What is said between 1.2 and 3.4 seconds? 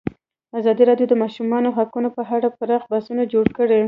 ماشومانو حقونه په اړه پراخ بحثونه